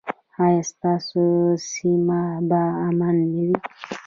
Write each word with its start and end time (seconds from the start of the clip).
ایا 0.43 0.61
ستاسو 0.71 1.23
سیمه 1.71 2.21
به 2.49 2.61
امن 2.87 3.15
نه 3.33 3.43
وي؟ 3.47 3.57